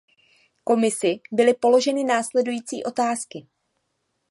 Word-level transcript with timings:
Komisi 0.63 1.19
byly 1.31 1.53
položeny 1.53 2.03
následující 2.03 2.83
otázky. 2.83 3.47